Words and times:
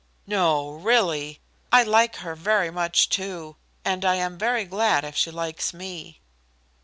"No, 0.25 0.71
really? 0.71 1.41
I 1.71 1.83
like 1.83 2.15
her 2.15 2.33
very 2.33 2.71
much, 2.71 3.07
too: 3.07 3.57
and 3.85 4.03
I 4.03 4.15
am 4.15 4.35
very 4.35 4.65
glad 4.65 5.03
if 5.05 5.15
she 5.15 5.29
likes 5.29 5.75
me." 5.75 6.21